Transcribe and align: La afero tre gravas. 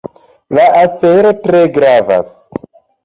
La 0.59 0.63
afero 0.79 1.33
tre 1.43 1.61
gravas. 1.79 2.33